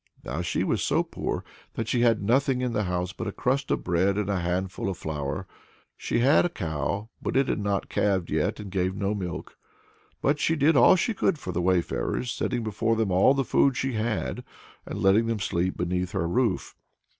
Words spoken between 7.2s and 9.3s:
but it had not calved yet, and gave no